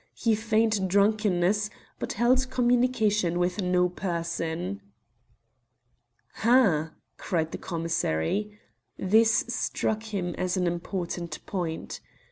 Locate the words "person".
3.87-4.81